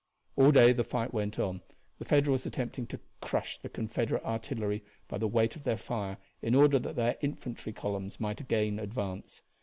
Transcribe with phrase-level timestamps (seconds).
[0.35, 1.61] All day the fight went on,
[1.99, 6.55] the Federals attempting to crush the Confederate artillery by the weight of their fire in
[6.55, 9.43] order that their infantry columns might again advance.